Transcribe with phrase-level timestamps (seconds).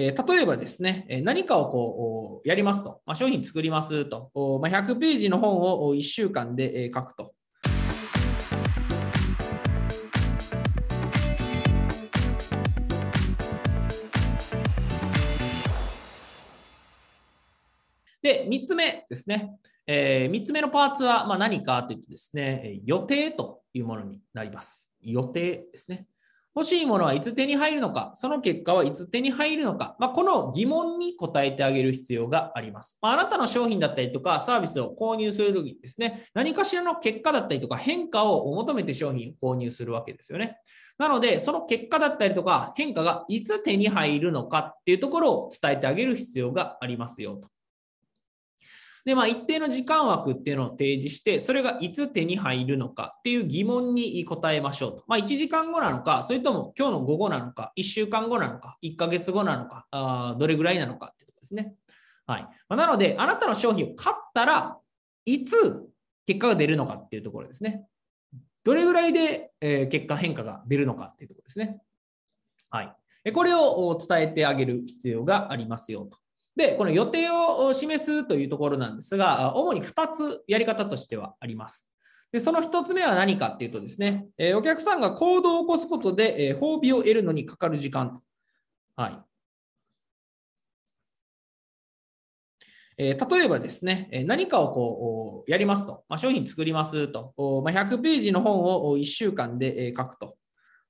[0.00, 4.30] え、例えばですね、何かをこうやりますと、まあ、商品作りますと、
[4.62, 7.34] まあ、100ページの本を1週間で書くと。
[18.22, 19.56] で、3つ目ですね。
[19.84, 24.88] えー、3つ目のパーツはま何かというとですね、予定というものになります。
[25.02, 26.06] 予定ですね。
[26.58, 32.98] 欲しいものはいつ手に入るのか、その結果はいつ手に入るのか、まあ、この疑問に答えてあげる必要があります。
[33.00, 40.58] まあ、あなたの商品だったりとかサービスを購入するときですね、何かしらの結果だったりとか変化を求めて商品を購入するわけですよね。
[40.98, 47.48] なので、その結果だったりとか変化がいつ手に入るのかっていうところを伝えてあげる必要がありますよと。
[49.04, 55.04] で、まあ、一定の時間枠っていうのを提示して、それがいつ手に入るのかっていう疑問に答えましょうと。
[55.06, 61.74] まあ、1時間後なのか、それとも今日の午後なのか、1週間後なのか、1ヶ月後なのか、あどれぐらいなのかっていうところですね。
[62.26, 62.42] はい。
[62.42, 64.78] まあ、なので、あなたの商品を買ったら
[65.24, 65.88] いつ
[66.26, 67.86] 結果が出るのかっていうところですね。
[68.64, 71.80] どれぐらいで、え結果変化が出るのかっていうところですね。
[72.68, 73.32] はい。
[73.32, 76.18] これを伝えてあげる必要がありますよと。
[76.58, 81.88] で、この予定を示すというところなんですが、主に2つやり方としてはあります。
[82.32, 88.18] でその1つ目は何かっていうとですね、えお客さんが行動を起こすことで、え褒美を得るのにかかる時間。
[88.96, 89.18] はい。
[92.98, 97.32] え例えばですね、何かをこうやりますと、まあ、商品作りますと、
[97.64, 100.36] まあ、100ページの本を1週間で書くと。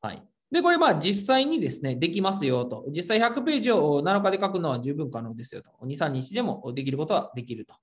[0.00, 0.27] はい。
[0.50, 2.86] で、これまあ実際にですね、できますよと。
[2.88, 5.70] 実際100ページを7日で書くのは十分可能ですよと。
[5.84, 7.74] 2、3日でもできることはできると。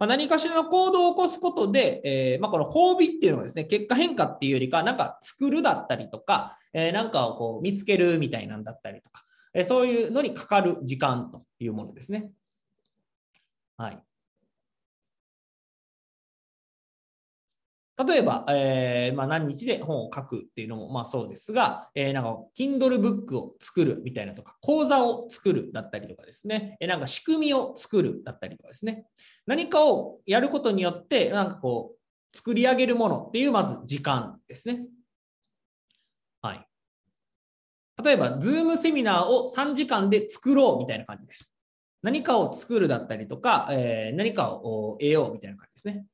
[0.00, 9.24] まあ、何かしらの行動を起こすことで、えー、まあ、この褒美っていうのはですね、結果変化っていうよりか、なんか作るだったりとか、えー、なんかをこう見つけるみたいなんだったりとか、
[9.54, 12.30] えー、そういうのにかかる時間というものですね。
[13.76, 14.07] はい。
[18.06, 29.06] 例えば、えー、まあ、何日で本を書くっていうのもまあそうですが、えー、なんか Kindle ブックを作るみたいなとか、講座を作るだったりとかですね、え、なんか仕組みを作るだったりとかですね、
[29.46, 31.96] 何かをやることによって、なんかこ
[32.32, 34.86] う、作り上げるものっていうまず時間ですね。
[36.40, 36.66] はい。
[38.04, 41.52] 例えば、Zoom セミナーを3時間で作ろうみたいな感じです。
[42.02, 46.06] 何かを作るだったりとか、えー、何かを得ようみたいな感じですね。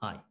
[0.00, 0.25] はい。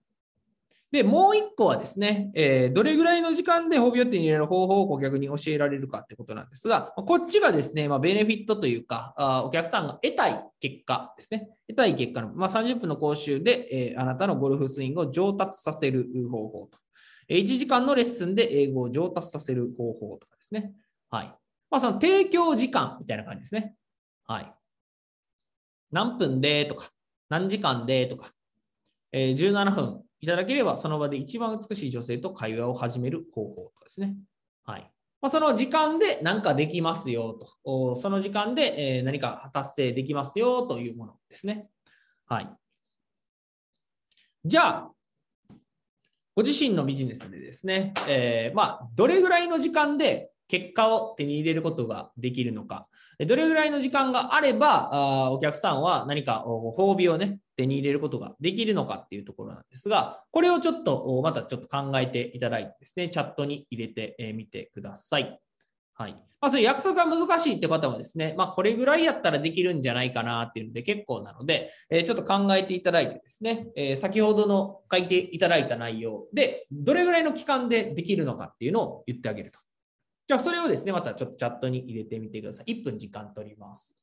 [0.91, 11.49] で、もう一個はですね、えー、どれぐらいの時間で褒美予定に入れる方法を顧客に教えられるかってことなんですが、こっちがですね、まあ、ベネフィットというかあ、お客さんが得たい結果ですね。
[11.67, 16.77] 得たい結果の、まあ、30分の講習で、えー、あなたのゴルフスイングを上達させる方法と。
[17.29, 20.71] 1時間のレッスンで英語を上達させる方法とかですね。
[21.09, 21.25] はい。
[21.71, 23.75] まあ、その提供時間みたいな感じですね。
[24.27, 24.53] はい。
[25.91, 26.91] 何分でとか、
[27.29, 28.31] 何時間でとか、
[29.11, 34.15] えー、17分いただければ、その場で一番美しい女性と会話を始める方法とかですね。
[34.63, 34.91] はい。
[35.21, 37.95] まあ、その時間で何かできますよと。
[38.01, 41.67] その時間で何か達成できますよというものですね。
[42.25, 42.49] はい。
[44.43, 44.91] じゃあ、
[46.35, 52.87] ご自身のビジネスでですね、えー、まあ、どれぐらいの時間で結果を手に入れることができるのか、
[53.19, 65.39] どれぐらいの時間があれば、あお客さんは何かご褒美をね、手に入れることができるのかっていうところなんですが、これをちょっと、またちょっと考えていただいてですね、チャットに入れてみてください。
[65.97, 66.13] はい。
[66.41, 79.59] まあ、それ約束が難しいって方はですね、まあ、これぐらいやったらできるんじゃないかなっていうので結構なので、えちょっと考えていただいてですね、え先ほどの書いていただいた内容で、どれぐらいの期間でできるのかっていうのを言ってあげると。
[80.27, 82.81] じゃあ、それをですね、またちょっとチャットに入れてみてください。
[82.81, 83.94] 1分時間取ります。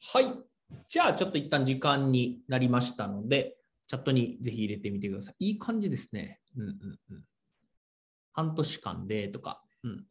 [0.00, 0.26] はい。
[0.88, 5.46] じゃあ、ちょっと一旦時間になりましたので、チャットにぜひ入れてみてください。
[5.46, 6.40] いい感じですね。
[6.56, 7.24] うんうんうん。
[8.32, 10.04] 半年間でとか、うん。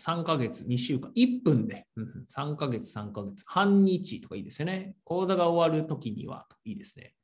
[0.00, 4.96] 3ヶ月、2週間、1分で、うん、3ヶ月、3ヶ月、半日とかいいですよね。
[5.04, 7.14] 講座が終わるときにはいいですね。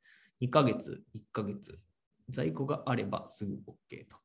[0.41, 1.77] 2ヶ月、1ヶ月、
[2.29, 4.17] 在庫があればすぐ OK と。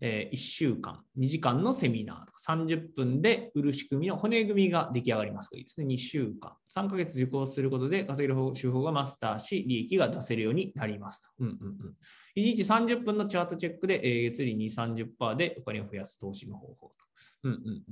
[0.00, 5.86] え、1週間、2時間のセミナーとか30分で売る仕組みの骨組みが出来上がりますといいですね。
[5.86, 11.28] 2週間、3ヶ月受講することで稼げる手法がマスターし、利益が出せるようになりますと。
[11.38, 11.94] うんうんうん、
[12.36, 16.94] 1日30分のチャートチェックで、え、月利2、30%でお金を増やす投資の方法と。
[17.44, 17.82] うんうんうん、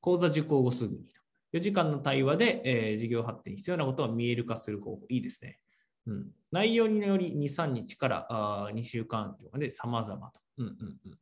[0.00, 1.14] 講座受講後すぐにと。
[1.52, 5.06] 4時間の対話で、え、事業発展に必要なことを見える化する方法。
[5.08, 5.60] いいですね。
[6.06, 10.40] うん、内容により2、3日からあ2週間とかで様々と。
[10.58, 10.72] うんうん
[11.04, 11.18] うん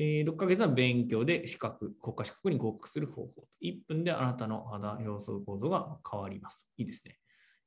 [0.00, 3.48] えー6ヶ月の勉強で資格、国家資格に合格する方法。
[3.60, 6.68] 1分であなたの肌表層構造が変わります。
[6.76, 7.18] いいですね。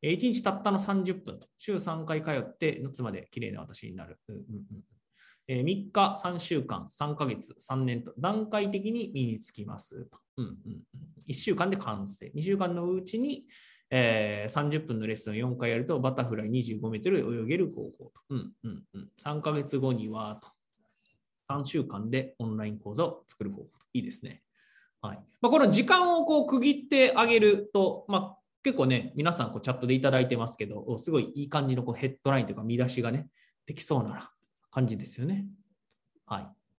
[0.01, 4.17] えー1日たったの30分、週3回通って夏まで綺麗な私になる。
[4.29, 4.83] うんうんうん
[5.47, 10.17] えー3日、3週間、3ヶ月、3年と段階的に身につきますと。
[10.37, 10.83] うんうんうん、
[11.27, 12.31] 1週間で完成。
[12.33, 13.45] 2週間のうちに、
[13.91, 18.11] えー30分のレッスンを4回やるとバタフライ25メートル泳げる方法と。
[18.29, 20.47] うんうんうん、3ヶ月後にはと。
[21.49, 23.69] 3週間でオンライン講座を作る方法と。
[23.93, 24.41] いいですね。
[25.01, 33.27] はいまあ、この時間をこう区切ってあげると、まあ、結構ね、皆さんこうチャットでいただいてますけど、すごいいい感じのこうヘッドラインというか見出しがね、
[33.65, 34.31] できそうな
[34.69, 35.47] 感じですよね。
[36.27, 36.47] はい。